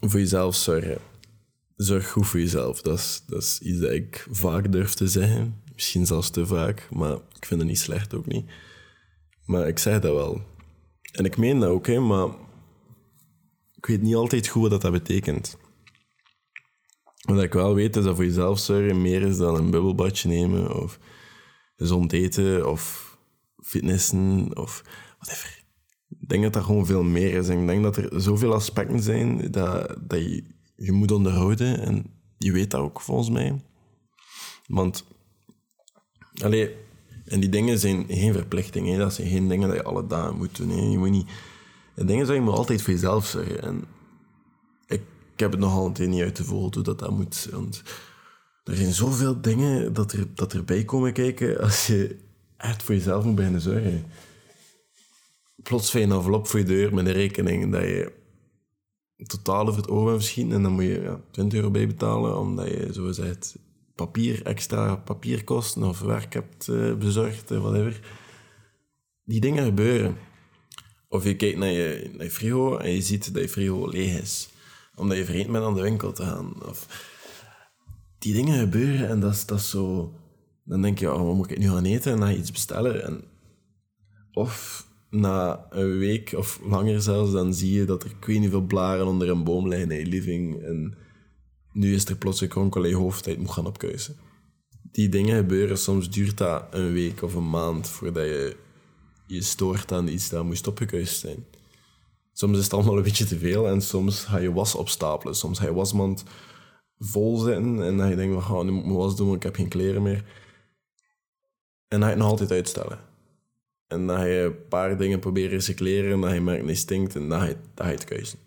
voor 0.00 0.20
jezelf 0.20 0.54
zorgen. 0.54 0.98
Zorg 1.76 2.10
goed 2.10 2.26
voor 2.26 2.40
jezelf. 2.40 2.82
Dat 2.82 2.98
is, 2.98 3.22
dat 3.26 3.42
is 3.42 3.60
iets 3.60 3.78
dat 3.78 3.90
ik 3.90 4.26
vaak 4.30 4.72
durf 4.72 4.94
te 4.94 5.08
zeggen. 5.08 5.62
Misschien 5.74 6.06
zelfs 6.06 6.30
te 6.30 6.46
vaak, 6.46 6.88
maar 6.90 7.12
ik 7.12 7.46
vind 7.46 7.60
het 7.60 7.68
niet 7.68 7.78
slecht 7.78 8.14
ook 8.14 8.26
niet. 8.26 8.50
Maar 9.44 9.68
ik 9.68 9.78
zeg 9.78 10.00
dat 10.00 10.14
wel. 10.14 10.42
En 11.12 11.24
ik 11.24 11.36
meen 11.36 11.58
dat 11.58 11.68
ook, 11.68 11.86
hè, 11.86 12.00
maar 12.00 12.28
ik 13.74 13.86
weet 13.86 14.02
niet 14.02 14.14
altijd 14.14 14.48
goed 14.48 14.70
wat 14.70 14.80
dat 14.80 14.92
betekent. 14.92 15.56
Wat 17.20 17.42
ik 17.42 17.52
wel 17.52 17.74
weet 17.74 17.96
is 17.96 18.04
dat 18.04 18.14
voor 18.14 18.24
jezelf 18.24 18.58
zorgen 18.58 19.02
meer 19.02 19.22
is 19.22 19.36
dan 19.36 19.54
een 19.54 19.70
bubbelbadje 19.70 20.28
nemen 20.28 20.82
of 20.82 20.98
gezond 21.76 22.12
eten 22.12 22.70
of 22.70 23.16
fitnessen 23.62 24.56
of 24.56 24.84
whatever. 25.18 25.59
Ik 26.20 26.28
denk 26.28 26.42
dat 26.42 26.52
dat 26.52 26.64
gewoon 26.64 26.86
veel 26.86 27.02
meer 27.02 27.34
is. 27.34 27.48
Ik 27.48 27.66
denk 27.66 27.82
dat 27.82 27.96
er 27.96 28.20
zoveel 28.20 28.54
aspecten 28.54 29.02
zijn 29.02 29.50
dat, 29.50 29.96
dat 30.00 30.18
je, 30.18 30.44
je 30.76 30.92
moet 30.92 31.10
onderhouden. 31.10 31.80
En 31.80 32.04
je 32.38 32.52
weet 32.52 32.70
dat 32.70 32.80
ook 32.80 33.00
volgens 33.00 33.30
mij. 33.30 33.60
Want, 34.66 35.04
allee, 36.42 36.74
en 37.24 37.40
die 37.40 37.48
dingen 37.48 37.78
zijn 37.78 38.04
geen 38.08 38.32
verplichting. 38.32 38.88
Hè. 38.88 38.96
Dat 38.96 39.14
zijn 39.14 39.28
geen 39.28 39.48
dingen 39.48 39.68
dat 39.68 39.76
je 39.76 39.82
alle 39.82 40.06
dagen 40.06 40.36
moet 40.36 40.56
doen. 40.56 40.68
Hè. 40.68 40.80
Je 40.80 40.98
moet 40.98 41.10
niet... 41.10 41.30
De 41.94 42.04
dingen 42.04 42.26
zijn 42.26 42.44
je 42.44 42.50
altijd 42.50 42.82
voor 42.82 42.92
jezelf 42.92 43.26
zeggen. 43.26 43.62
En 43.62 43.84
ik, 44.86 45.02
heb 45.36 45.50
het 45.50 45.60
nog 45.60 45.72
altijd 45.72 46.08
niet 46.08 46.22
uit 46.22 46.36
de 46.36 46.44
hoe 46.44 46.70
dat 46.70 46.98
dat 46.98 47.10
moet. 47.10 47.48
Want 47.50 47.82
er 48.64 48.76
zijn 48.76 48.92
zoveel 48.92 49.40
dingen 49.40 49.92
dat, 49.92 50.12
er, 50.12 50.26
dat 50.34 50.52
erbij 50.52 50.84
komen 50.84 51.12
kijken 51.12 51.60
als 51.60 51.86
je 51.86 52.16
echt 52.56 52.82
voor 52.82 52.94
jezelf 52.94 53.24
moet 53.24 53.34
beginnen 53.34 53.60
zorgen. 53.60 54.04
Plots 55.62 55.90
vind 55.90 56.04
je 56.04 56.10
een 56.10 56.16
envelop 56.16 56.46
voor 56.46 56.58
je 56.58 56.64
deur 56.64 56.94
met 56.94 57.06
een 57.06 57.12
rekening 57.12 57.72
dat 57.72 57.82
je 57.82 58.12
totaal 59.16 59.66
over 59.66 59.80
het 59.80 59.90
oog 59.90 60.04
bent 60.04 60.16
misschien. 60.16 60.52
En 60.52 60.62
dan 60.62 60.72
moet 60.72 60.84
je 60.84 61.00
ja, 61.00 61.20
20 61.30 61.58
euro 61.58 61.70
bij 61.70 61.86
betalen, 61.86 62.38
omdat 62.38 62.68
je, 62.68 62.92
zo 62.92 63.04
gezegd, 63.04 63.58
papier, 63.94 64.42
extra 64.42 64.96
papierkosten 64.96 65.82
of 65.82 66.00
werk 66.00 66.32
hebt 66.32 66.68
uh, 66.68 66.94
bezorgd, 66.94 67.50
uh, 67.50 67.60
whatever. 67.60 68.00
Die 69.24 69.40
dingen 69.40 69.64
gebeuren. 69.64 70.16
Of 71.08 71.24
je 71.24 71.36
kijkt 71.36 71.58
naar 71.58 71.70
je, 71.70 72.10
naar 72.12 72.24
je 72.24 72.30
frigo 72.30 72.76
en 72.76 72.90
je 72.90 73.02
ziet 73.02 73.34
dat 73.34 73.42
je 73.42 73.48
frigo 73.48 73.88
leeg 73.88 74.20
is. 74.20 74.48
Omdat 74.94 75.16
je 75.16 75.24
vergeten 75.24 75.52
bent 75.52 75.64
aan 75.64 75.74
de 75.74 75.82
winkel 75.82 76.12
te 76.12 76.22
gaan. 76.22 76.66
Of, 76.68 77.08
die 78.18 78.34
dingen 78.34 78.58
gebeuren 78.58 79.08
en 79.08 79.20
dat 79.20 79.32
is, 79.32 79.46
dat 79.46 79.60
zo... 79.60 80.14
Dan 80.64 80.82
denk 80.82 80.98
je, 80.98 81.12
oh, 81.12 81.26
wat 81.26 81.34
moet 81.34 81.50
ik 81.50 81.58
nu 81.58 81.68
gaan 81.68 81.84
eten? 81.84 82.12
En 82.12 82.20
dan 82.20 82.30
iets 82.30 82.52
bestellen. 82.52 83.04
En, 83.04 83.24
of 84.32 84.86
na 85.10 85.66
een 85.70 85.98
week 85.98 86.32
of 86.36 86.60
langer 86.62 87.02
zelfs, 87.02 87.32
dan 87.32 87.54
zie 87.54 87.72
je 87.72 87.84
dat 87.84 88.04
er 88.04 88.14
ik 88.20 88.50
veel 88.50 88.60
blaren 88.60 89.06
onder 89.06 89.28
een 89.28 89.44
boom 89.44 89.68
liggen 89.68 89.90
in 89.90 89.98
je 89.98 90.06
living. 90.06 90.62
En 90.62 90.94
nu 91.72 91.94
is 91.94 92.04
er 92.04 92.16
plots 92.16 92.40
een 92.40 92.48
kronkel 92.48 92.84
in 92.84 92.90
je 92.90 93.38
moet 93.38 93.50
gaan 93.50 93.66
opkuisen. 93.66 94.16
Die 94.82 95.08
dingen 95.08 95.36
gebeuren, 95.36 95.78
soms 95.78 96.10
duurt 96.10 96.38
dat 96.38 96.64
een 96.70 96.92
week 96.92 97.22
of 97.22 97.34
een 97.34 97.50
maand 97.50 97.88
voordat 97.88 98.24
je 98.24 98.56
je 99.26 99.42
stoort 99.42 99.92
aan 99.92 100.08
iets 100.08 100.28
dat 100.28 100.44
moest 100.44 100.66
opgekuist 100.66 101.18
zijn. 101.18 101.44
Soms 102.32 102.58
is 102.58 102.64
het 102.64 102.72
allemaal 102.72 102.96
een 102.96 103.02
beetje 103.02 103.24
te 103.24 103.38
veel 103.38 103.68
en 103.68 103.82
soms 103.82 104.24
ga 104.24 104.38
je 104.38 104.52
was 104.52 104.74
opstapelen. 104.74 105.34
Soms 105.34 105.58
ga 105.58 105.64
je 105.64 105.72
wasmand 105.72 106.24
vol 106.98 107.36
zitten 107.36 107.82
en 107.82 107.96
dan 107.96 108.08
je 108.08 108.40
van, 108.40 108.66
nu 108.66 108.72
moet 108.72 108.80
ik 108.80 108.86
mijn 108.86 108.98
was 108.98 109.16
doen, 109.16 109.26
want 109.26 109.38
ik 109.38 109.42
heb 109.42 109.54
geen 109.54 109.68
kleren 109.68 110.02
meer. 110.02 110.24
En 111.88 112.00
dan 112.00 112.00
ga 112.00 112.06
je 112.06 112.12
het 112.12 112.18
nog 112.18 112.30
altijd 112.30 112.50
uitstellen. 112.50 113.09
En 113.90 114.08
ga 114.08 114.24
je 114.24 114.40
een 114.40 114.68
paar 114.68 114.98
dingen 114.98 115.18
proberen 115.18 115.50
recycleren 115.50 116.12
en 116.12 116.22
ga 116.22 116.32
je 116.32 116.40
merkt 116.40 116.64
niet 116.64 116.78
stinkt 116.78 117.14
en 117.14 117.30
ga 117.30 117.44
je, 117.44 117.56
ga 117.74 117.86
je 117.86 117.94
het 117.94 118.04
keuzen. 118.04 118.38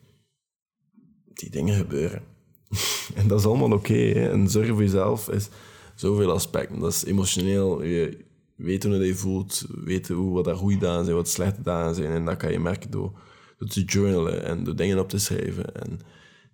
Die 1.34 1.50
dingen 1.50 1.76
gebeuren. 1.76 2.22
en 3.16 3.28
dat 3.28 3.40
is 3.40 3.46
allemaal 3.46 3.72
oké. 3.72 4.12
en 4.12 4.50
zorgen 4.50 4.74
voor 4.74 4.84
jezelf 4.84 5.30
is 5.30 5.50
zoveel 5.96 6.32
aspecten. 6.32 6.80
Dat 6.80 6.92
is 6.92 7.06
emotioneel. 7.06 7.84
Je 7.84 8.18
weten 8.56 8.90
hoe 8.90 9.00
je 9.00 9.06
je 9.06 9.16
voelt, 9.16 9.66
weten 9.84 10.16
hoe, 10.16 10.34
wat 10.34 10.46
daar 10.46 10.56
goede 10.56 10.78
dagen 10.78 11.04
zijn, 11.04 11.18
wat 11.18 11.30
slechte 11.30 11.62
dagen 11.62 11.96
zijn. 11.96 12.12
En 12.12 12.26
dat 12.26 12.38
kan 12.38 12.52
je 12.52 12.60
merken 12.60 12.92
door, 12.92 13.12
door 13.58 13.68
te 13.68 13.84
journalen 13.84 14.44
en 14.44 14.64
door 14.64 14.76
dingen 14.76 15.00
op 15.00 15.10
te 15.10 15.20
schrijven. 15.20 15.76
En 15.76 16.00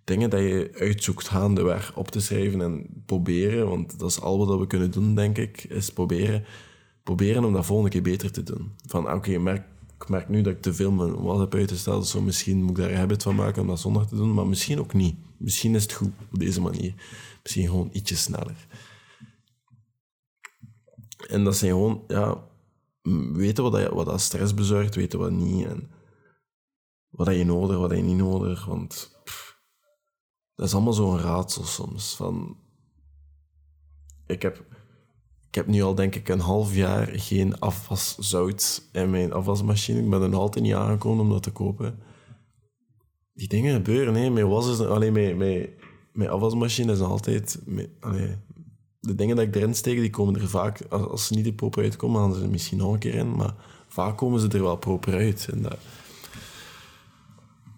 dingen 0.04 0.30
dat 0.30 0.40
je 0.40 0.70
uitzoekt 0.74 1.28
gaandeweg 1.28 1.96
op 1.96 2.10
te 2.10 2.20
schrijven 2.20 2.60
en 2.60 2.86
proberen. 3.06 3.68
Want 3.68 3.98
dat 3.98 4.10
is 4.10 4.20
al 4.20 4.46
wat 4.46 4.58
we 4.58 4.66
kunnen 4.66 4.90
doen, 4.90 5.14
denk 5.14 5.38
ik, 5.38 5.64
is 5.64 5.90
proberen, 5.90 6.44
proberen 7.02 7.44
om 7.44 7.52
dat 7.52 7.66
volgende 7.66 7.90
keer 7.90 8.02
beter 8.02 8.32
te 8.32 8.42
doen. 8.42 8.72
Van 8.86 9.04
oké, 9.06 9.14
okay, 9.14 9.36
merk, 9.36 9.66
ik 9.98 10.08
merk 10.08 10.28
nu 10.28 10.42
dat 10.42 10.52
ik 10.52 10.62
te 10.62 10.74
veel 10.74 10.90
mijn 10.90 11.22
was 11.22 11.38
heb 11.38 11.54
uitgesteld, 11.54 12.06
zo 12.06 12.22
misschien 12.22 12.62
moet 12.62 12.70
ik 12.70 12.76
daar 12.76 12.90
een 12.90 12.96
habit 12.96 13.22
van 13.22 13.34
maken 13.34 13.62
om 13.62 13.68
dat 13.68 13.80
zondag 13.80 14.06
te 14.06 14.16
doen, 14.16 14.34
maar 14.34 14.46
misschien 14.46 14.78
ook 14.78 14.92
niet. 14.92 15.16
Misschien 15.36 15.74
is 15.74 15.82
het 15.82 15.92
goed 15.92 16.12
op 16.32 16.38
deze 16.38 16.60
manier. 16.60 16.94
Misschien 17.42 17.66
gewoon 17.66 17.88
ietsje 17.92 18.16
sneller. 18.16 18.66
En 21.28 21.44
dat 21.44 21.56
zijn 21.56 21.70
gewoon, 21.70 22.04
ja, 22.08 22.44
weten 23.32 23.62
wat, 23.62 23.72
dat, 23.72 23.92
wat 23.92 24.06
dat 24.06 24.20
stress 24.20 24.54
bezorgt, 24.54 24.94
weten 24.94 25.18
wat 25.18 25.30
niet. 25.30 25.66
En 25.66 25.90
wat 27.08 27.26
dat 27.26 27.36
je 27.36 27.44
nodig, 27.44 27.78
wat 27.78 27.90
je 27.90 27.96
niet 27.96 28.16
nodig. 28.16 28.64
Want 28.64 29.20
dat 30.54 30.66
is 30.66 30.74
allemaal 30.74 30.92
zo'n 30.92 31.18
raadsel 31.18 31.64
soms. 31.64 32.16
Van, 32.16 32.56
ik, 34.26 34.42
heb, 34.42 34.64
ik 35.50 35.56
heb 35.56 35.66
nu 35.66 35.82
al 35.82 35.94
denk 35.94 36.14
ik 36.14 36.28
een 36.28 36.40
half 36.40 36.74
jaar 36.74 37.08
geen 37.12 37.58
afwaszout 37.58 38.88
in 38.92 39.10
mijn 39.10 39.32
afwasmachine. 39.32 40.00
Ik 40.00 40.10
ben 40.10 40.22
er 40.22 40.28
nog 40.28 40.40
altijd 40.40 40.64
niet 40.64 40.74
aangekomen 40.74 41.24
om 41.24 41.30
dat 41.30 41.42
te 41.42 41.50
kopen. 41.50 41.98
Die 43.32 43.48
dingen 43.48 43.74
gebeuren, 43.74 44.14
hè. 44.14 44.30
Mijn 44.30 44.48
was 44.48 44.70
is, 44.70 44.80
alleen 44.80 45.12
mijn, 45.12 45.36
mijn, 45.36 45.68
mijn 46.12 46.30
afwasmachine 46.30 46.92
is 46.92 47.00
altijd... 47.00 47.58
De 49.00 49.14
dingen 49.14 49.36
dat 49.36 49.46
ik 49.46 49.56
erin 49.56 49.74
steek, 49.74 49.98
die 49.98 50.10
komen 50.10 50.40
er 50.40 50.48
vaak... 50.48 50.82
Als, 50.88 51.26
ze 51.26 51.34
niet 51.34 51.46
er 51.46 51.52
proper 51.52 51.82
uitkomen, 51.82 52.20
gaan 52.20 52.34
ze 52.34 52.42
er 52.42 52.50
misschien 52.50 52.78
nog 52.78 52.92
een 52.92 52.98
keer 52.98 53.14
in. 53.14 53.36
Maar 53.36 53.54
vaak 53.88 54.16
komen 54.16 54.40
ze 54.40 54.48
er 54.48 54.62
wel 54.62 54.76
proper 54.76 55.14
uit. 55.14 55.48
En 55.52 55.62
dat... 55.62 55.78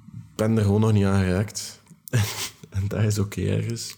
Ik 0.05 0.37
ben 0.37 0.57
er 0.57 0.65
gewoon 0.65 0.81
nog 0.81 0.93
niet 0.93 1.05
aan 1.05 1.25
geraakt. 1.25 1.83
en 2.71 2.89
dat 2.89 3.03
is 3.03 3.19
oké 3.19 3.41
ergens. 3.41 3.97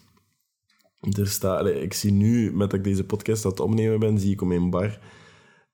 Er 1.13 1.29
staat, 1.29 1.67
ik 1.67 1.93
zie 1.93 2.13
nu, 2.13 2.53
met 2.53 2.71
dat 2.71 2.79
ik 2.79 2.85
deze 2.85 3.05
podcast 3.05 3.45
aan 3.45 3.59
opnemen 3.59 3.99
ben, 3.99 4.19
zie 4.19 4.33
ik 4.33 4.43
om 4.43 4.53
een 4.53 4.71
bar 4.71 4.99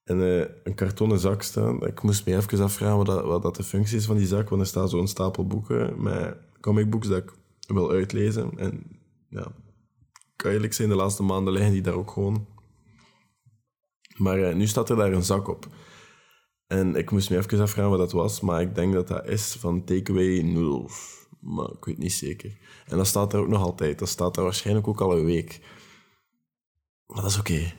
en, 0.05 0.19
uh, 0.19 0.45
een 0.65 0.75
kartonnen 0.75 1.19
zak 1.19 1.43
staan. 1.43 1.87
Ik 1.87 2.03
moest 2.03 2.27
me 2.27 2.37
even 2.37 2.61
afvragen 2.61 2.97
wat, 2.97 3.07
dat, 3.07 3.43
dat 3.43 3.57
de 3.57 3.63
functie 3.63 3.97
is 3.97 4.05
van 4.05 4.17
die 4.17 4.27
zak, 4.27 4.49
want 4.49 4.61
er 4.61 4.69
staat 4.69 4.91
zo'n 4.91 5.09
stapel 5.09 5.47
boeken 5.47 6.03
met 6.03 6.37
comicbooks 6.61 7.09
dat 7.09 7.19
ik 7.19 7.33
wil 7.67 7.91
uitlezen. 7.91 8.59
En 8.59 9.01
ja, 9.29 9.53
kan 10.37 10.51
eerlijk 10.51 10.73
zijn, 10.73 10.89
de 10.89 10.95
laatste 10.95 11.23
maanden 11.23 11.53
liggen 11.53 11.73
die 11.73 11.83
daar 11.83 11.95
ook 11.95 12.11
gewoon. 12.11 12.47
Maar 14.17 14.39
uh, 14.39 14.55
nu 14.55 14.67
staat 14.67 14.91
er 14.91 14.97
daar 14.97 15.13
een 15.13 15.23
zak 15.23 15.49
op. 15.49 15.67
En 16.67 16.97
ik 16.97 17.11
moest 17.11 17.31
me 17.31 17.37
even 17.37 17.61
afvragen 17.61 17.91
wat 17.91 17.99
dat 17.99 18.13
was, 18.13 18.41
maar 18.41 18.61
ik 18.61 18.75
denk 18.75 18.93
dat 18.93 19.09
dat 19.09 19.29
is 19.29 19.57
van 19.59 19.85
Takeaway 19.85 20.43
Noodles 20.43 21.27
maar 21.41 21.71
ik 21.71 21.85
weet 21.85 21.99
niet 21.99 22.13
zeker. 22.13 22.57
En 22.87 22.97
dat 22.97 23.07
staat 23.07 23.33
er 23.33 23.41
ook 23.41 23.49
nog 23.49 23.63
altijd. 23.63 23.99
Dat 23.99 24.09
staat 24.09 24.37
er 24.37 24.43
waarschijnlijk 24.43 24.89
ook 24.89 25.01
al 25.01 25.19
een 25.19 25.25
week. 25.25 25.61
Maar 27.07 27.23
dat 27.23 27.31
is 27.31 27.39
oké. 27.39 27.73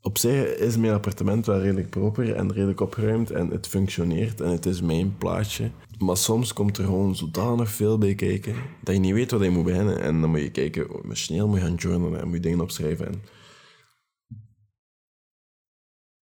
op 0.00 0.18
zich 0.18 0.56
is 0.56 0.76
mijn 0.76 0.92
appartement 0.92 1.46
wel 1.46 1.60
redelijk 1.60 1.90
proper 1.90 2.34
en 2.34 2.52
redelijk 2.52 2.80
opgeruimd 2.80 3.30
en 3.30 3.50
het 3.50 3.66
functioneert 3.66 4.40
en 4.40 4.50
het 4.50 4.66
is 4.66 4.80
mijn 4.80 5.16
plaatje. 5.16 5.70
Maar 5.98 6.16
soms 6.16 6.52
komt 6.52 6.78
er 6.78 6.84
gewoon 6.84 7.16
zodanig 7.16 7.70
veel 7.70 7.98
bij 7.98 8.14
kijken 8.14 8.54
dat 8.82 8.94
je 8.94 9.00
niet 9.00 9.14
weet 9.14 9.30
wat 9.30 9.42
je 9.42 9.50
moet 9.50 9.64
beginnen. 9.64 10.00
En 10.00 10.20
dan 10.20 10.30
moet 10.30 10.40
je 10.40 10.50
kijken, 10.50 10.90
oh, 10.94 11.12
snel 11.12 11.48
moet 11.48 11.58
je 11.58 11.64
gaan 11.64 11.74
journalen 11.74 12.20
en 12.20 12.26
moet 12.26 12.36
je 12.36 12.42
dingen 12.42 12.60
opschrijven. 12.60 13.06
En 13.06 13.22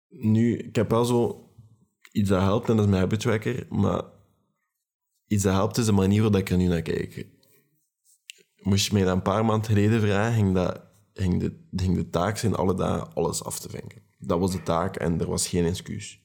nu, 0.10 0.58
ik 0.58 0.76
heb 0.76 0.90
wel 0.90 1.06
zo 1.06 1.50
iets 2.12 2.30
dat 2.30 2.42
helpt 2.42 2.70
en 2.70 2.76
dat 2.76 2.86
is 2.86 2.92
mijn 2.92 3.02
habitwekker, 3.02 3.66
maar 3.70 4.04
iets 5.30 5.44
dat 5.44 5.54
helpt 5.54 5.78
is 5.78 5.86
de 5.86 5.92
manier 5.92 6.22
waarop 6.22 6.40
ik 6.40 6.50
er 6.50 6.58
nu 6.58 6.68
naar 6.68 6.82
kijk. 6.82 7.28
Moest 8.62 8.88
je 8.88 8.94
mij 8.94 9.08
een 9.08 9.22
paar 9.22 9.46
maanden 9.46 9.66
geleden 9.66 10.02
vragen, 10.02 10.34
ging, 10.34 10.54
dat, 10.54 10.82
ging, 11.14 11.40
de, 11.40 11.66
ging 11.76 11.96
de 11.96 12.10
taak 12.10 12.38
zijn 12.38 12.56
alle 12.56 12.76
dagen 12.76 13.14
alles 13.14 13.44
af 13.44 13.60
te 13.60 13.70
vinken. 13.70 14.02
Dat 14.18 14.40
was 14.40 14.52
de 14.52 14.64
taak 14.64 14.96
en 14.96 15.20
er 15.20 15.30
was 15.30 15.48
geen 15.48 15.66
excuus. 15.66 16.22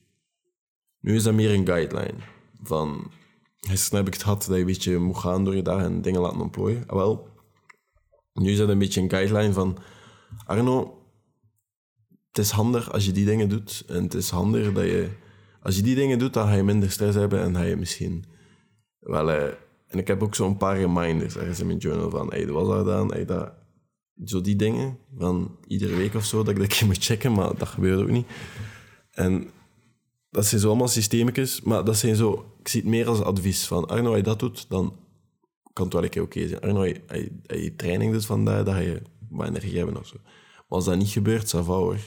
Nu 0.99 1.15
is 1.15 1.23
dat 1.23 1.33
meer 1.33 1.53
een 1.53 1.65
guideline. 1.65 2.17
Van, 2.61 3.11
gisteren 3.59 3.97
heb 3.97 4.07
ik 4.07 4.13
het 4.13 4.23
gehad 4.23 4.45
dat 4.45 4.53
je 4.53 4.59
een 4.59 4.65
beetje 4.65 4.97
moet 4.97 5.17
gaan 5.17 5.43
door 5.43 5.55
je 5.55 5.61
dagen 5.61 5.85
en 5.85 6.01
dingen 6.01 6.21
laten 6.21 6.41
ontplooien. 6.41 6.83
Ah, 6.87 6.95
wel, 6.95 7.29
nu 8.33 8.51
is 8.51 8.57
dat 8.57 8.69
een 8.69 8.79
beetje 8.79 9.01
een 9.01 9.09
guideline 9.09 9.53
van... 9.53 9.77
Arno, 10.45 11.03
het 12.27 12.37
is 12.37 12.49
handig 12.49 12.91
als 12.91 13.05
je 13.05 13.11
die 13.11 13.25
dingen 13.25 13.49
doet. 13.49 13.83
En 13.87 14.03
het 14.03 14.13
is 14.13 14.29
handig 14.29 14.73
dat 14.73 14.83
je... 14.83 15.09
Als 15.61 15.75
je 15.75 15.81
die 15.81 15.95
dingen 15.95 16.19
doet, 16.19 16.33
dan 16.33 16.47
ga 16.47 16.53
je 16.53 16.63
minder 16.63 16.91
stress 16.91 17.17
hebben 17.17 17.41
en 17.41 17.55
ga 17.55 17.61
je 17.61 17.75
misschien 17.75 18.25
wel, 19.05 19.29
uh, 19.29 19.43
en 19.87 19.99
ik 19.99 20.07
heb 20.07 20.23
ook 20.23 20.35
zo'n 20.35 20.57
paar 20.57 20.77
reminders 20.77 21.37
ergens 21.37 21.59
in 21.59 21.65
mijn 21.65 21.77
journal 21.77 22.09
van, 22.09 22.29
hey, 22.29 22.45
dat 22.45 22.55
was 22.55 22.85
dan, 22.85 23.11
hey, 23.11 23.25
dat, 23.25 23.53
zo 24.25 24.41
die 24.41 24.55
dingen, 24.55 24.97
van 25.17 25.57
iedere 25.67 25.95
week 25.95 26.13
of 26.13 26.25
zo, 26.25 26.37
dat 26.37 26.53
ik 26.53 26.59
dat 26.59 26.67
keer 26.67 26.85
moet 26.85 27.03
checken, 27.03 27.33
maar 27.33 27.57
dat 27.57 27.67
gebeurt 27.67 28.01
ook 28.01 28.09
niet. 28.09 28.27
En 29.11 29.49
dat 30.29 30.45
zijn 30.45 30.61
zo 30.61 30.67
allemaal 30.67 30.87
systeemjes, 30.87 31.61
maar 31.61 31.83
dat 31.83 31.97
zijn 31.97 32.15
zo, 32.15 32.55
ik 32.59 32.67
zie 32.67 32.81
het 32.81 32.89
meer 32.89 33.07
als 33.07 33.21
advies 33.21 33.67
van, 33.67 33.87
Arno, 33.87 34.07
als 34.07 34.17
je 34.17 34.23
dat 34.23 34.39
doet, 34.39 34.69
dan 34.69 34.95
kan 35.73 35.85
het 35.85 35.93
wel 35.93 36.03
een 36.03 36.09
keer 36.09 36.21
oké 36.21 36.47
zijn. 36.47 36.61
Arno, 36.61 36.79
als 36.79 36.93
je, 37.47 37.73
training 37.75 38.11
doet 38.13 38.25
vandaag, 38.25 38.63
dat 38.63 38.77
je 38.77 39.01
wat 39.29 39.47
energie 39.47 39.77
hebben 39.77 39.97
of 39.97 40.07
zo. 40.07 40.15
Maar 40.21 40.63
als 40.67 40.85
dat 40.85 40.97
niet 40.97 41.09
gebeurt, 41.09 41.49
va 41.49 41.61
hoor. 41.61 41.97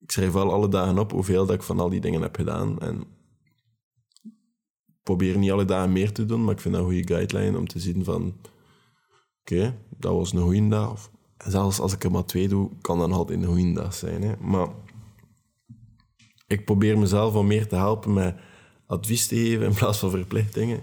Ik 0.00 0.10
schrijf 0.10 0.32
wel 0.32 0.52
alle 0.52 0.68
dagen 0.68 0.98
op 0.98 1.10
hoeveel 1.10 1.46
dat 1.46 1.54
ik 1.54 1.62
van 1.62 1.80
al 1.80 1.88
die 1.88 2.00
dingen 2.00 2.22
heb 2.22 2.36
gedaan. 2.36 2.78
En 2.78 3.04
probeer 5.08 5.38
niet 5.38 5.50
alle 5.50 5.64
dagen 5.64 5.92
meer 5.92 6.12
te 6.12 6.26
doen, 6.26 6.44
maar 6.44 6.54
ik 6.54 6.60
vind 6.60 6.74
dat 6.74 6.82
een 6.82 6.90
goede 6.90 7.14
guideline 7.14 7.58
om 7.58 7.66
te 7.66 7.78
zien 7.78 8.04
van... 8.04 8.36
Oké, 9.40 9.78
dat 9.96 10.12
was 10.12 10.32
een 10.32 10.40
goede 10.40 10.68
dag. 10.68 10.92
Of, 10.92 11.10
zelfs 11.38 11.80
als 11.80 11.92
ik 11.92 12.04
er 12.04 12.10
maar 12.10 12.24
twee 12.24 12.48
doe, 12.48 12.70
kan 12.80 12.98
dat 12.98 13.10
altijd 13.10 13.42
een 13.42 13.48
goede 13.48 13.72
dag 13.72 13.94
zijn. 13.94 14.22
Hè. 14.22 14.34
Maar 14.40 14.68
ik 16.46 16.64
probeer 16.64 16.98
mezelf 16.98 17.32
wat 17.32 17.44
meer 17.44 17.68
te 17.68 17.76
helpen 17.76 18.12
met 18.12 18.36
advies 18.86 19.26
te 19.26 19.34
geven 19.34 19.66
in 19.66 19.74
plaats 19.74 19.98
van 19.98 20.10
verplichtingen. 20.10 20.80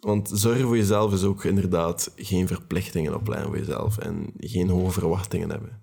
Want 0.00 0.30
zorgen 0.34 0.66
voor 0.66 0.76
jezelf 0.76 1.12
is 1.12 1.22
ook 1.22 1.44
inderdaad 1.44 2.12
geen 2.16 2.46
verplichtingen 2.46 3.14
opleggen 3.14 3.46
voor 3.46 3.58
jezelf 3.58 3.98
en 3.98 4.32
geen 4.36 4.68
hoge 4.68 4.90
verwachtingen 4.90 5.50
hebben. 5.50 5.80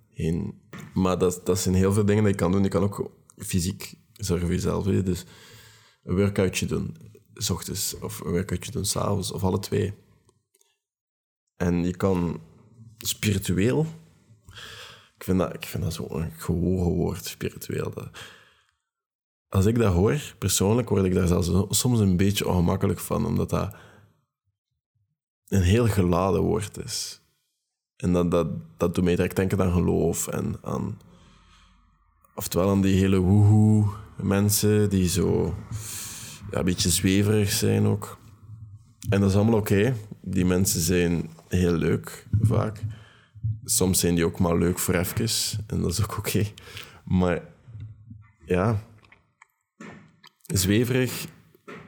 Maar 0.93 1.17
dat, 1.17 1.41
dat 1.43 1.59
zijn 1.59 1.75
heel 1.75 1.93
veel 1.93 2.05
dingen 2.05 2.23
die 2.23 2.31
je 2.31 2.39
kan 2.39 2.51
doen. 2.51 2.63
Je 2.63 2.69
kan 2.69 2.83
ook 2.83 3.11
fysiek 3.37 3.93
zorgen 4.13 4.45
voor 4.45 4.55
jezelf. 4.55 4.83
Dus 4.85 5.25
een 6.03 6.15
workoutje 6.15 6.65
doen, 6.65 6.97
s 7.33 7.49
ochtends, 7.49 7.99
of 7.99 8.19
een 8.19 8.31
workoutje 8.31 8.71
doen 8.71 8.85
s'avonds, 8.85 9.31
of 9.31 9.43
alle 9.43 9.59
twee. 9.59 9.93
En 11.55 11.83
je 11.83 11.95
kan 11.95 12.41
spiritueel. 12.97 13.85
Ik 15.15 15.23
vind 15.23 15.39
dat, 15.39 15.53
ik 15.53 15.65
vind 15.65 15.83
dat 15.83 15.93
zo'n 15.93 16.31
gehogen 16.37 16.91
woord, 16.91 17.25
spiritueel. 17.25 17.91
Dat, 17.93 18.09
als 19.49 19.65
ik 19.65 19.77
dat 19.77 19.93
hoor, 19.93 20.35
persoonlijk, 20.37 20.89
word 20.89 21.05
ik 21.05 21.13
daar 21.13 21.27
zelfs 21.27 21.79
soms 21.79 21.99
een 21.99 22.17
beetje 22.17 22.47
ongemakkelijk 22.47 22.99
van, 22.99 23.25
omdat 23.25 23.49
dat 23.49 23.75
een 25.47 25.61
heel 25.61 25.87
geladen 25.87 26.41
woord 26.41 26.77
is. 26.77 27.21
En 27.95 28.13
dat, 28.13 28.31
dat, 28.31 28.47
dat 28.77 28.95
doet 28.95 29.03
mij 29.03 29.15
direct 29.15 29.35
denken 29.35 29.61
aan 29.61 29.71
geloof 29.71 30.27
en 30.27 30.55
aan... 30.61 30.99
Oftewel 32.35 32.69
aan 32.69 32.81
die 32.81 32.99
hele 32.99 33.17
woehoe 33.17 33.89
mensen 34.21 34.89
die 34.89 35.07
zo 35.07 35.55
ja, 36.51 36.57
een 36.57 36.65
beetje 36.65 36.89
zweverig 36.89 37.51
zijn 37.51 37.85
ook. 37.85 38.17
En 39.09 39.19
dat 39.19 39.29
is 39.29 39.35
allemaal 39.35 39.59
oké. 39.59 39.95
Die 40.21 40.45
mensen 40.45 40.81
zijn 40.81 41.29
heel 41.47 41.73
leuk, 41.73 42.27
vaak. 42.41 42.81
Soms 43.63 43.99
zijn 43.99 44.15
die 44.15 44.25
ook 44.25 44.39
maar 44.39 44.57
leuk 44.57 44.79
voor 44.79 44.93
even. 44.93 45.63
En 45.67 45.81
dat 45.81 45.91
is 45.91 46.03
ook 46.03 46.17
oké. 46.17 46.45
Maar 47.05 47.43
ja, 48.45 48.83
zweverig 50.45 51.27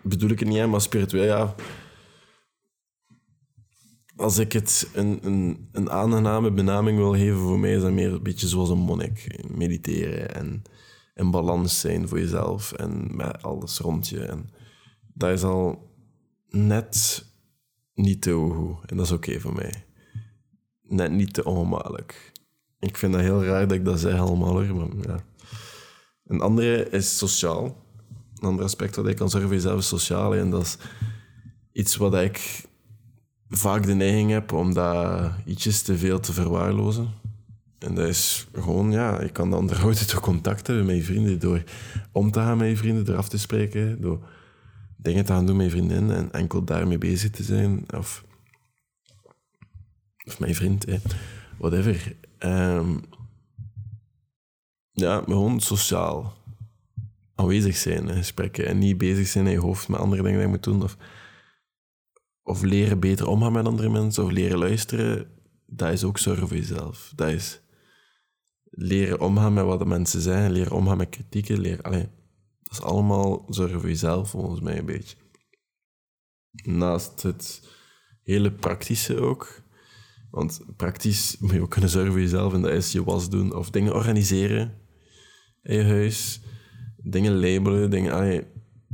bedoel 0.04 0.30
ik 0.30 0.39
het 0.39 0.48
niet, 0.48 0.68
maar 0.68 0.81
spiritueel, 0.81 1.24
ja. 1.24 1.56
Als 4.16 4.38
ik 4.38 4.51
het 4.51 4.89
een, 4.94 5.19
een, 5.22 5.69
een 5.72 5.89
aangename 5.89 6.51
benaming 6.51 6.98
wil 6.98 7.13
geven, 7.13 7.38
voor 7.38 7.60
mij 7.60 7.74
is 7.74 7.81
dat 7.81 7.92
meer 7.92 8.13
een 8.13 8.24
beetje 8.24 8.48
zoals 8.48 8.69
een 8.69 8.78
monnik. 8.78 9.45
Mediteren 9.48 10.36
en 10.36 10.62
in 11.21 11.31
balans 11.31 11.79
zijn 11.79 12.07
voor 12.07 12.19
jezelf 12.19 12.71
en 12.71 13.15
met 13.15 13.44
alles 13.44 13.79
rond 13.79 14.07
je. 14.07 14.19
En 14.19 14.50
dat 15.13 15.29
is 15.29 15.44
al 15.44 15.89
net 16.50 17.25
niet 17.94 18.21
te 18.21 18.33
goed. 18.33 18.89
En 18.89 18.97
dat 18.97 19.06
is 19.06 19.12
oké 19.12 19.39
voor 19.39 19.53
mij. 19.53 19.85
Net 20.81 21.12
niet 21.12 21.33
te 21.33 21.44
ongemakkelijk. 21.44 22.31
Ik 22.79 22.97
vind 22.97 23.13
dat 23.13 23.21
heel 23.21 23.44
raar 23.44 23.68
dat 23.68 23.77
ik 23.77 23.85
dat 23.85 24.00
zeg 24.00 24.19
allemaal, 24.19 24.53
maar 24.53 24.88
ja. 25.01 25.19
Een 26.25 26.41
andere 26.41 26.89
is 26.89 27.18
sociaal. 27.18 27.63
Een 28.35 28.47
ander 28.47 28.63
aspect 28.63 28.95
wat 28.95 29.07
ik 29.07 29.15
kan 29.15 29.29
zorgen 29.29 29.50
voor 29.50 29.57
jezelf 29.57 29.79
is 29.79 29.88
sociaal. 29.88 30.35
En 30.35 30.50
dat 30.50 30.62
is 30.62 30.77
iets 31.71 31.95
wat 31.95 32.15
ik 32.15 32.65
vaak 33.50 33.85
de 33.85 33.94
neiging 33.94 34.31
heb 34.31 34.51
om 34.51 34.73
dat 34.73 35.31
ietsjes 35.45 35.81
te 35.81 35.97
veel 35.97 36.19
te 36.19 36.33
verwaarlozen. 36.33 37.20
En 37.81 37.95
dat 37.95 38.07
is 38.07 38.48
gewoon, 38.54 38.92
ja, 38.92 39.22
je 39.22 39.30
kan 39.30 39.50
dan 39.50 39.60
onderhouden 39.63 40.07
door 40.07 40.19
contact 40.19 40.68
hebben 40.68 40.86
met 40.86 40.95
je 40.95 41.04
vrienden, 41.04 41.39
door 41.39 41.63
om 42.12 42.31
te 42.31 42.39
gaan 42.39 42.57
met 42.57 42.69
je 42.69 42.78
vrienden, 42.78 43.06
door 43.06 43.16
af 43.16 43.30
te 43.30 43.39
spreken, 43.39 44.01
door 44.01 44.28
dingen 44.98 45.25
te 45.25 45.31
gaan 45.31 45.45
doen 45.45 45.56
met 45.56 45.66
je 45.66 45.72
vriendin 45.72 46.12
en 46.12 46.31
enkel 46.31 46.63
daarmee 46.63 46.98
bezig 46.98 47.30
te 47.30 47.44
zijn. 47.44 47.86
Of, 47.95 48.25
of 50.28 50.39
mijn 50.39 50.56
vriend, 50.56 50.86
hè. 50.86 50.98
whatever. 51.57 52.16
Um, 52.39 53.01
ja, 54.92 55.22
gewoon 55.22 55.60
sociaal 55.60 56.33
aanwezig 57.36 57.78
zijn 57.78 58.10
in 58.10 58.16
gesprekken 58.16 58.66
en 58.66 58.78
niet 58.78 58.98
bezig 58.98 59.28
zijn 59.28 59.45
in 59.45 59.51
je 59.51 59.60
hoofd 59.60 59.88
met 59.88 60.00
andere 60.00 60.22
dingen 60.22 60.38
die 60.38 60.48
je 60.48 60.54
moet 60.54 60.63
doen. 60.63 60.83
Of, 60.83 60.98
of 62.44 62.62
leren 62.62 63.00
beter 63.00 63.28
omgaan 63.28 63.51
met 63.51 63.66
andere 63.66 63.89
mensen, 63.89 64.24
of 64.24 64.31
leren 64.31 64.57
luisteren. 64.57 65.28
Dat 65.66 65.92
is 65.92 66.04
ook 66.04 66.18
zorgen 66.18 66.48
voor 66.48 66.57
jezelf. 66.57 67.12
Dat 67.16 67.30
is 67.30 67.62
leren 68.71 69.19
omgaan 69.19 69.53
met 69.53 69.65
wat 69.65 69.79
de 69.79 69.85
mensen 69.85 70.21
zijn, 70.21 70.51
leren 70.51 70.71
omgaan 70.71 70.97
met 70.97 71.09
kritieken, 71.09 71.59
leren... 71.59 71.83
Allee, 71.83 72.09
dat 72.59 72.71
is 72.71 72.81
allemaal 72.81 73.45
zorgen 73.50 73.79
voor 73.79 73.89
jezelf, 73.89 74.29
volgens 74.29 74.62
mij 74.62 74.77
een 74.77 74.85
beetje. 74.85 75.18
Naast 76.63 77.21
het 77.21 77.69
hele 78.23 78.51
praktische 78.51 79.19
ook. 79.19 79.62
Want 80.29 80.62
praktisch 80.75 81.38
moet 81.39 81.51
je 81.51 81.62
ook 81.62 81.69
kunnen 81.69 81.89
zorgen 81.89 82.12
voor 82.12 82.21
jezelf 82.21 82.53
en 82.53 82.62
dat 82.62 82.71
is 82.71 82.91
je 82.91 83.03
was 83.03 83.29
doen 83.29 83.56
of 83.56 83.69
dingen 83.69 83.94
organiseren 83.94 84.73
in 85.62 85.75
je 85.75 85.83
huis. 85.83 86.41
Dingen 86.97 87.39
labelen, 87.39 87.89
dingen, 87.89 88.13
allee, 88.13 88.45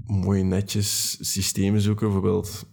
mooi 0.04 0.44
netjes 0.44 1.18
systemen 1.32 1.82
zoeken. 1.82 2.06
Bijvoorbeeld 2.06 2.70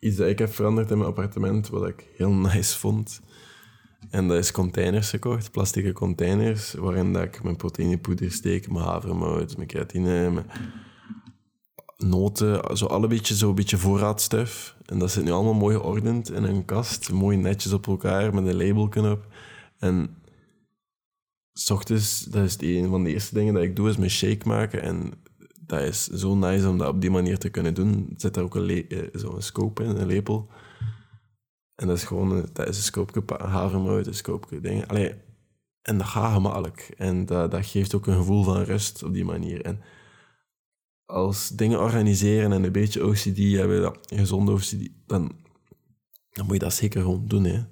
iets 0.00 0.16
dat 0.16 0.28
ik 0.28 0.38
heb 0.38 0.54
veranderd 0.54 0.90
in 0.90 0.98
mijn 0.98 1.10
appartement, 1.10 1.68
wat 1.68 1.88
ik 1.88 2.06
heel 2.16 2.32
nice 2.52 2.78
vond 2.78 3.20
en 4.10 4.28
dat 4.28 4.36
is 4.38 4.52
containers 4.52 5.10
gekocht, 5.10 5.50
plastic 5.50 5.94
containers, 5.94 6.72
waarin 6.72 7.12
dat 7.12 7.22
ik 7.22 7.42
mijn 7.42 7.56
proteïnepoeder 7.56 8.32
steek, 8.32 8.70
mijn 8.70 8.84
havermout, 8.84 9.56
mijn 9.56 9.68
creatine, 9.68 10.30
mijn 10.30 10.46
noten, 11.96 12.76
zo 12.76 12.86
alle 12.86 13.06
beetje, 13.06 13.36
zo 13.36 13.48
een 13.48 13.54
beetje 13.54 13.76
voorraadstuff. 13.76 14.76
En 14.84 14.98
dat 14.98 15.10
zit 15.10 15.24
nu 15.24 15.30
allemaal 15.30 15.54
mooi 15.54 15.76
geordend 15.76 16.30
in 16.30 16.44
een 16.44 16.64
kast, 16.64 17.12
mooi 17.12 17.36
netjes 17.36 17.72
op 17.72 17.86
elkaar, 17.86 18.34
met 18.34 18.46
een 18.46 18.56
labelknop. 18.56 19.26
En 19.78 20.16
s 21.52 21.70
ochtends, 21.70 22.20
dat 22.20 22.44
is 22.44 22.56
een 22.58 22.88
van 22.88 23.04
de 23.04 23.12
eerste 23.12 23.34
dingen 23.34 23.54
dat 23.54 23.62
ik 23.62 23.76
doe, 23.76 23.88
is 23.88 23.96
mijn 23.96 24.10
shake 24.10 24.48
maken. 24.48 24.82
En 24.82 25.12
dat 25.60 25.80
is 25.80 26.06
zo 26.06 26.34
nice 26.34 26.68
om 26.68 26.78
dat 26.78 26.88
op 26.88 27.00
die 27.00 27.10
manier 27.10 27.38
te 27.38 27.48
kunnen 27.48 27.74
doen. 27.74 28.06
Er 28.08 28.20
zit 28.20 28.34
daar 28.34 28.44
ook 28.44 28.54
een, 28.54 28.88
eh, 28.88 28.98
zo'n 29.12 29.42
scope 29.42 29.84
in, 29.84 29.96
een 29.96 30.06
lepel. 30.06 30.48
En 31.80 31.86
dat 31.86 31.96
is 31.96 32.04
gewoon 32.04 32.48
dat 32.52 32.68
is 32.68 32.76
een 32.76 32.82
scoopje 32.82 33.22
havermout, 33.36 34.06
een 34.06 34.14
scoopje 34.14 34.60
dingen. 34.60 34.88
Allee, 34.88 35.14
en 35.82 35.98
dat 35.98 36.06
gaat 36.06 36.32
gemakkelijk. 36.32 36.94
En 36.96 37.26
dat, 37.26 37.50
dat 37.50 37.66
geeft 37.66 37.94
ook 37.94 38.06
een 38.06 38.16
gevoel 38.16 38.44
van 38.44 38.62
rust 38.62 39.02
op 39.02 39.12
die 39.12 39.24
manier. 39.24 39.64
En 39.64 39.80
als 41.04 41.48
dingen 41.48 41.80
organiseren 41.80 42.52
en 42.52 42.64
een 42.64 42.72
beetje 42.72 43.06
OCD 43.06 43.36
hebben, 43.36 43.82
dat, 43.82 43.98
gezonde 44.14 44.52
OCD, 44.52 44.88
dan, 45.06 45.32
dan 46.30 46.44
moet 46.44 46.54
je 46.54 46.58
dat 46.58 46.74
zeker 46.74 47.00
gewoon 47.00 47.26
doen. 47.26 47.44
Hè. 47.44 47.64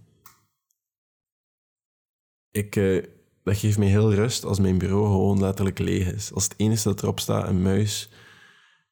Ik, 2.50 2.76
eh, 2.76 3.04
dat 3.42 3.56
geeft 3.56 3.78
mij 3.78 3.88
heel 3.88 4.14
rust 4.14 4.44
als 4.44 4.58
mijn 4.58 4.78
bureau 4.78 5.06
gewoon 5.06 5.40
letterlijk 5.40 5.78
leeg 5.78 6.12
is. 6.12 6.32
Als 6.32 6.44
het 6.44 6.54
enige 6.56 6.82
dat 6.82 7.02
erop 7.02 7.20
staat, 7.20 7.48
een 7.48 7.62
muis, 7.62 8.08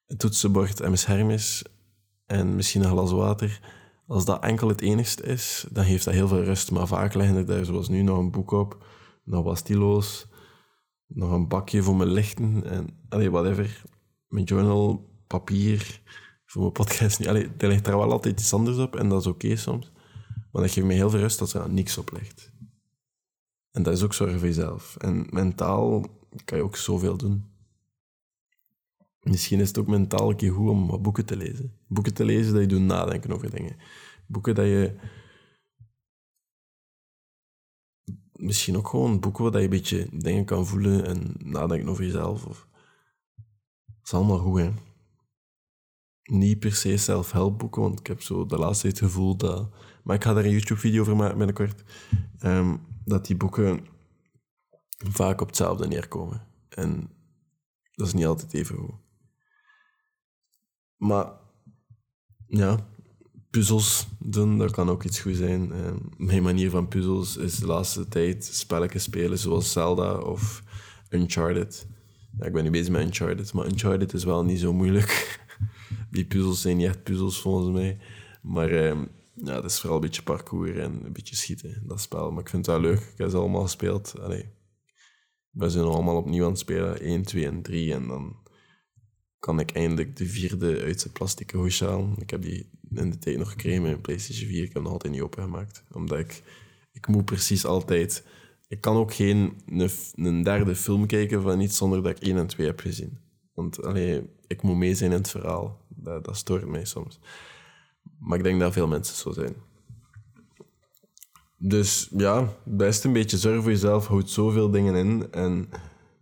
een 0.06 0.16
toetsenbord 0.16 0.80
en 0.80 0.86
mijn 0.86 0.98
scherm 0.98 1.30
is, 1.30 1.62
en 2.26 2.56
misschien 2.56 2.82
een 2.82 2.90
glas 2.90 3.10
water 3.12 3.82
als 4.06 4.24
dat 4.24 4.42
enkel 4.42 4.68
het 4.68 4.80
enigste 4.80 5.22
is, 5.22 5.66
dan 5.70 5.84
geeft 5.84 6.04
dat 6.04 6.14
heel 6.14 6.28
veel 6.28 6.42
rust. 6.42 6.70
Maar 6.70 6.86
vaak 6.86 7.14
liggen 7.14 7.36
er 7.36 7.46
daar, 7.46 7.64
zoals 7.64 7.88
nu, 7.88 8.02
nog 8.02 8.18
een 8.18 8.30
boek 8.30 8.50
op, 8.50 8.86
nog 9.24 9.44
wat 9.44 9.58
stilo's, 9.58 10.26
nog 11.06 11.30
een 11.30 11.48
bakje 11.48 11.82
voor 11.82 11.96
mijn 11.96 12.10
lichten 12.10 12.64
en 12.64 12.86
allee, 13.08 13.30
whatever. 13.30 13.84
Mijn 14.28 14.44
journal, 14.44 15.10
papier, 15.26 16.00
voor 16.44 16.60
mijn 16.60 16.72
podcast. 16.72 17.26
Allee, 17.26 17.50
er 17.58 17.68
ligt 17.68 17.86
er 17.86 17.96
wel 17.96 18.12
altijd 18.12 18.40
iets 18.40 18.54
anders 18.54 18.78
op 18.78 18.96
en 18.96 19.08
dat 19.08 19.20
is 19.20 19.26
oké 19.26 19.56
soms. 19.56 19.92
Maar 20.52 20.62
dat 20.62 20.70
geeft 20.70 20.86
me 20.86 20.94
heel 20.94 21.10
veel 21.10 21.20
rust 21.20 21.38
dat 21.38 21.52
er 21.52 21.70
niks 21.70 21.98
op 21.98 22.12
ligt. 22.12 22.52
En 23.70 23.82
dat 23.82 23.92
is 23.92 24.02
ook 24.02 24.14
zorgen 24.14 24.38
voor 24.38 24.48
jezelf. 24.48 24.96
En 24.96 25.26
mentaal 25.30 26.04
kan 26.44 26.58
je 26.58 26.64
ook 26.64 26.76
zoveel 26.76 27.16
doen. 27.16 27.53
Misschien 29.24 29.60
is 29.60 29.68
het 29.68 29.78
ook 29.78 29.86
mentaal 29.86 30.30
een 30.30 30.36
keer 30.36 30.52
goed 30.52 30.68
om 30.68 30.86
wat 30.86 31.02
boeken 31.02 31.24
te 31.24 31.36
lezen. 31.36 31.78
Boeken 31.86 32.14
te 32.14 32.24
lezen 32.24 32.52
dat 32.52 32.62
je 32.62 32.68
doet 32.68 32.80
nadenken 32.80 33.32
over 33.32 33.50
dingen. 33.50 33.76
Boeken 34.26 34.54
dat 34.54 34.64
je... 34.64 34.96
Misschien 38.32 38.76
ook 38.76 38.88
gewoon 38.88 39.20
boeken 39.20 39.44
waar 39.44 39.56
je 39.56 39.64
een 39.64 39.70
beetje 39.70 40.08
dingen 40.12 40.44
kan 40.44 40.66
voelen 40.66 41.06
en 41.06 41.34
nadenken 41.38 41.88
over 41.88 42.04
jezelf. 42.04 42.46
Of... 42.46 42.68
Dat 43.86 44.04
is 44.04 44.14
allemaal 44.14 44.38
goed, 44.38 44.60
hè. 44.60 44.72
Niet 46.22 46.58
per 46.58 46.74
se 46.74 46.96
zelfhelpboeken, 46.96 47.82
want 47.82 48.00
ik 48.00 48.06
heb 48.06 48.22
zo 48.22 48.46
de 48.46 48.58
laatste 48.58 48.82
tijd 48.82 49.00
het 49.00 49.10
gevoel 49.10 49.36
dat... 49.36 49.70
Maar 50.02 50.16
ik 50.16 50.24
ga 50.24 50.32
daar 50.32 50.44
een 50.44 50.50
YouTube-video 50.50 51.00
over 51.00 51.16
maken 51.16 51.36
binnenkort. 51.36 51.82
Um, 52.44 52.80
dat 53.04 53.26
die 53.26 53.36
boeken 53.36 53.86
vaak 54.98 55.40
op 55.40 55.46
hetzelfde 55.46 55.86
neerkomen. 55.86 56.46
En 56.68 57.10
dat 57.92 58.06
is 58.06 58.12
niet 58.12 58.26
altijd 58.26 58.54
even 58.54 58.76
goed. 58.76 59.03
Maar 60.96 61.32
ja, 62.46 62.86
puzzels 63.50 64.06
doen, 64.18 64.58
dat 64.58 64.70
kan 64.70 64.88
ook 64.88 65.04
iets 65.04 65.20
goed 65.20 65.36
zijn. 65.36 65.72
Ehm, 65.72 65.96
mijn 66.16 66.42
manier 66.42 66.70
van 66.70 66.88
puzzels 66.88 67.36
is 67.36 67.58
de 67.58 67.66
laatste 67.66 68.08
tijd 68.08 68.44
spelletjes 68.44 69.02
spelen 69.02 69.38
zoals 69.38 69.72
Zelda 69.72 70.18
of 70.18 70.62
Uncharted. 71.10 71.86
Ja, 72.38 72.46
ik 72.46 72.52
ben 72.52 72.64
nu 72.64 72.70
bezig 72.70 72.92
met 72.92 73.02
Uncharted, 73.02 73.52
maar 73.52 73.66
Uncharted 73.66 74.12
is 74.12 74.24
wel 74.24 74.44
niet 74.44 74.60
zo 74.60 74.72
moeilijk. 74.72 75.40
Die 76.10 76.24
puzzels 76.24 76.60
zijn 76.60 76.76
niet 76.76 76.86
echt 76.86 77.02
puzzels 77.02 77.40
volgens 77.40 77.72
mij. 77.72 77.98
Maar 78.42 78.70
ehm, 78.70 79.04
ja, 79.34 79.54
het 79.54 79.64
is 79.64 79.80
vooral 79.80 79.96
een 79.96 80.04
beetje 80.04 80.22
parcours 80.22 80.76
en 80.76 81.04
een 81.04 81.12
beetje 81.12 81.36
schieten, 81.36 81.82
dat 81.86 82.00
spel. 82.00 82.30
Maar 82.30 82.40
ik 82.40 82.48
vind 82.48 82.66
het 82.66 82.74
wel 82.74 82.84
leuk. 82.84 83.00
Ik 83.00 83.18
heb 83.18 83.30
ze 83.30 83.36
allemaal 83.36 83.62
gespeeld. 83.62 84.14
Allee, 84.20 84.48
we 85.50 85.70
zijn 85.70 85.84
allemaal 85.84 86.16
opnieuw 86.16 86.44
aan 86.44 86.50
het 86.50 86.58
spelen. 86.58 87.00
1, 87.00 87.22
2 87.22 87.46
en 87.46 87.62
3. 87.62 87.94
En 87.94 88.06
dan 88.06 88.36
kan 89.44 89.60
ik 89.60 89.70
eindelijk 89.70 90.16
de 90.16 90.26
vierde 90.26 90.80
uit 90.80 91.00
zijn 91.00 91.12
plastic 91.12 91.50
hoesje 91.50 91.84
halen. 91.84 92.14
Ik 92.18 92.30
heb 92.30 92.42
die 92.42 92.70
in 92.94 93.10
de 93.10 93.18
tijd 93.18 93.38
nog 93.38 93.50
gekregen 93.50 93.82
met 93.82 94.02
PlayStation 94.02 94.48
4. 94.48 94.58
Ik 94.58 94.64
heb 94.64 94.74
hem 94.74 94.82
nog 94.82 94.92
altijd 94.92 95.12
niet 95.12 95.22
opengemaakt. 95.22 95.84
Omdat 95.92 96.18
ik... 96.18 96.42
Ik 96.92 97.06
moet 97.06 97.24
precies 97.24 97.64
altijd... 97.64 98.24
Ik 98.68 98.80
kan 98.80 98.96
ook 98.96 99.14
geen 99.14 99.62
een, 100.14 100.42
derde 100.42 100.76
film 100.76 101.06
kijken 101.06 101.42
van 101.42 101.60
iets 101.60 101.76
zonder 101.76 102.02
dat 102.02 102.16
ik 102.16 102.22
1 102.22 102.36
en 102.36 102.46
2 102.46 102.66
heb 102.66 102.80
gezien. 102.80 103.18
Want 103.54 103.82
allee, 103.82 104.22
ik 104.46 104.62
moet 104.62 104.76
mee 104.76 104.94
zijn 104.94 105.10
in 105.10 105.16
het 105.16 105.30
verhaal. 105.30 105.80
Dat, 105.88 106.24
dat 106.24 106.36
stoort 106.36 106.66
mij 106.66 106.84
soms. 106.84 107.20
Maar 108.18 108.38
ik 108.38 108.44
denk 108.44 108.60
dat 108.60 108.72
veel 108.72 108.88
mensen 108.88 109.16
zo 109.16 109.32
zijn. 109.32 109.54
Dus 111.58 112.08
ja, 112.16 112.56
best 112.64 113.04
een 113.04 113.12
beetje 113.12 113.38
zorgen 113.38 113.62
voor 113.62 113.70
jezelf. 113.70 114.06
Houd 114.06 114.30
zoveel 114.30 114.70
dingen 114.70 114.94
in. 114.94 115.32
En 115.32 115.68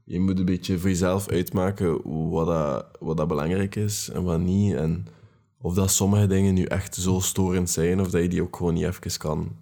je 0.05 0.21
moet 0.21 0.39
een 0.39 0.45
beetje 0.45 0.79
voor 0.79 0.89
jezelf 0.89 1.29
uitmaken 1.29 2.01
wat 2.31 2.47
dat, 2.47 2.87
wat 3.01 3.17
dat 3.17 3.29
belangrijk 3.29 3.77
is 3.77 4.09
en 4.09 4.23
wat 4.23 4.41
niet. 4.41 4.75
En 4.75 5.07
of 5.61 5.75
dat 5.75 5.91
sommige 5.91 6.27
dingen 6.27 6.55
nu 6.55 6.65
echt 6.65 6.95
zo 6.95 7.21
storend 7.21 7.71
zijn, 7.71 8.01
of 8.01 8.11
dat 8.11 8.23
je 8.23 8.29
die 8.29 8.43
ook 8.43 8.57
gewoon 8.57 8.75
niet 8.75 8.85
even 8.85 9.19
kan 9.19 9.57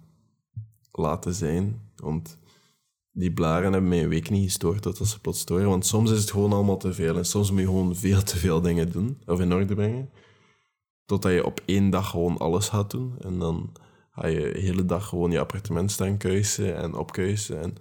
laten 0.91 1.33
zijn. 1.33 1.81
Want 1.95 2.37
die 3.11 3.33
blaren 3.33 3.71
hebben 3.71 3.89
mij 3.89 4.03
een 4.03 4.09
week 4.09 4.29
niet 4.29 4.43
gestoord 4.43 4.81
tot 4.81 4.97
ze 4.97 5.19
plots 5.19 5.39
storen. 5.39 5.69
Want 5.69 5.85
soms 5.85 6.11
is 6.11 6.19
het 6.19 6.31
gewoon 6.31 6.53
allemaal 6.53 6.77
te 6.77 6.93
veel. 6.93 7.17
En 7.17 7.25
soms 7.25 7.51
moet 7.51 7.59
je 7.59 7.65
gewoon 7.65 7.95
veel 7.95 8.23
te 8.23 8.37
veel 8.37 8.61
dingen 8.61 8.91
doen, 8.91 9.17
of 9.25 9.39
in 9.39 9.53
orde 9.53 9.75
brengen. 9.75 10.09
Totdat 11.05 11.31
je 11.31 11.45
op 11.45 11.61
één 11.65 11.89
dag 11.89 12.09
gewoon 12.09 12.37
alles 12.37 12.69
gaat 12.69 12.91
doen. 12.91 13.13
En 13.19 13.39
dan 13.39 13.71
ga 14.11 14.27
je 14.27 14.51
de 14.53 14.59
hele 14.59 14.85
dag 14.85 15.07
gewoon 15.07 15.31
je 15.31 15.39
appartement 15.39 15.91
staan 15.91 16.17
kuisen 16.17 16.75
en 16.77 16.93
opkuisen. 16.93 17.61
En 17.61 17.75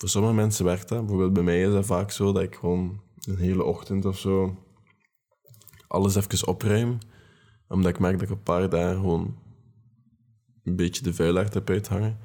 voor 0.00 0.08
sommige 0.08 0.34
mensen 0.34 0.64
werkt 0.64 0.88
dat. 0.88 0.98
Bijvoorbeeld 0.98 1.32
bij 1.32 1.42
mij 1.42 1.62
is 1.62 1.72
dat 1.72 1.86
vaak 1.86 2.10
zo 2.10 2.32
dat 2.32 2.42
ik 2.42 2.54
gewoon 2.54 3.00
een 3.20 3.36
hele 3.36 3.64
ochtend 3.64 4.04
of 4.04 4.18
zo 4.18 4.58
alles 5.86 6.14
even 6.14 6.46
opruim. 6.46 6.98
Omdat 7.68 7.90
ik 7.90 7.98
merk 7.98 8.12
dat 8.12 8.22
ik 8.22 8.30
een 8.30 8.42
paar 8.42 8.68
dagen 8.68 8.94
gewoon 8.94 9.38
een 10.64 10.76
beetje 10.76 11.02
de 11.02 11.14
vuiligheid 11.14 11.54
heb 11.54 11.70
uithangen. 11.70 12.18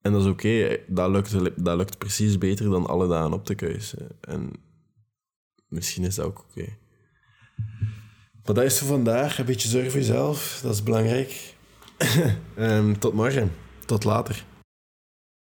En 0.00 0.12
dat 0.12 0.22
is 0.22 0.28
oké. 0.28 0.78
Dat, 0.88 1.10
lukt, 1.10 1.64
dat 1.64 1.76
lukt 1.76 1.98
precies 1.98 2.38
beter 2.38 2.70
dan 2.70 2.86
alle 2.86 3.08
dagen 3.08 3.32
op 3.32 3.44
te 3.44 3.54
kuisen. 3.54 4.08
En 4.20 4.52
misschien 5.68 6.04
is 6.04 6.14
dat 6.14 6.26
ook 6.26 6.44
oké. 6.50 6.76
Maar 8.44 8.54
dat 8.54 8.64
is 8.64 8.78
voor 8.78 8.88
vandaag. 8.88 9.38
Een 9.38 9.44
beetje 9.44 9.68
zorgen 9.68 9.90
voor 9.90 10.00
jezelf. 10.00 10.60
Dat 10.62 10.74
is 10.74 10.82
belangrijk. 10.82 11.54
um, 12.58 12.98
tot 12.98 13.12
morgen. 13.12 13.52
Tot 13.86 14.04
later. 14.04 14.48